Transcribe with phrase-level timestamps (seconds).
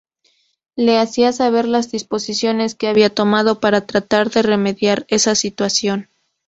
[0.75, 6.09] Le hacía saber las disposiciones que había tomado para tratar de remediar esa situación.